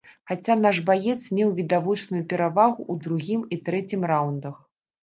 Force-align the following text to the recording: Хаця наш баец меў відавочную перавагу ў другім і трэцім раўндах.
Хаця 0.29 0.55
наш 0.61 0.79
баец 0.87 1.17
меў 1.39 1.53
відавочную 1.61 2.23
перавагу 2.33 2.81
ў 2.93 3.07
другім 3.07 3.41
і 3.53 3.63
трэцім 3.71 4.01
раўндах. 4.17 4.61